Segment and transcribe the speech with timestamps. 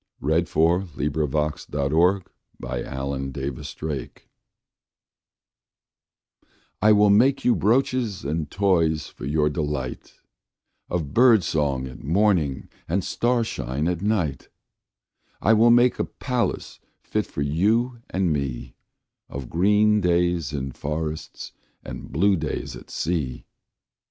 [0.21, 1.09] 1920.
[1.09, 2.25] Robert Louis
[2.63, 3.87] Stevenson1850–1894
[4.23, 4.25] Romance
[6.81, 10.23] I WILL make you brooches and toys for your delightOf
[11.13, 17.43] bird song at morning and star shine at night.I will make a palace fit for
[17.43, 18.73] you and me,
[19.29, 21.51] Of green days in forests
[21.83, 23.45] and blue days at sea.